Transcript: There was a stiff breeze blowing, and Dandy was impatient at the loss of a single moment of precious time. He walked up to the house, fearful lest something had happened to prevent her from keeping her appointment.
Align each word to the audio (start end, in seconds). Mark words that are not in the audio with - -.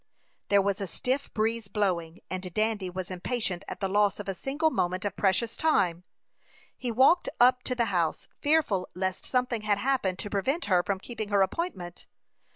There 0.49 0.63
was 0.63 0.81
a 0.81 0.87
stiff 0.87 1.31
breeze 1.31 1.67
blowing, 1.67 2.21
and 2.27 2.51
Dandy 2.55 2.89
was 2.89 3.11
impatient 3.11 3.63
at 3.67 3.81
the 3.81 3.87
loss 3.87 4.19
of 4.19 4.27
a 4.27 4.33
single 4.33 4.71
moment 4.71 5.05
of 5.05 5.15
precious 5.15 5.55
time. 5.55 6.05
He 6.75 6.91
walked 6.91 7.29
up 7.39 7.61
to 7.65 7.75
the 7.75 7.85
house, 7.93 8.27
fearful 8.39 8.89
lest 8.95 9.25
something 9.27 9.61
had 9.61 9.77
happened 9.77 10.17
to 10.17 10.29
prevent 10.31 10.65
her 10.65 10.81
from 10.81 10.97
keeping 10.97 11.29
her 11.29 11.43
appointment. 11.43 12.07